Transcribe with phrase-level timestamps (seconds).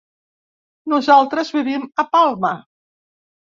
[0.93, 2.53] Nosaltres vivim a Palma.